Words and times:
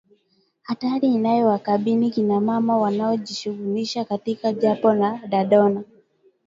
Hatari 0.63 1.07
inayowakabili 1.13 2.09
kina 2.09 2.39
mama 2.41 2.77
wanaojishughulisha 2.77 4.05
katika 4.05 4.53
dampo 4.53 4.93
la 4.93 5.19
Dandora 5.27 5.83